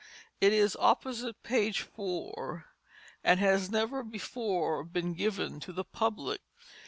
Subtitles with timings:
[0.39, 2.65] It is opposite page 4,
[3.23, 6.41] and has never before been given to the public.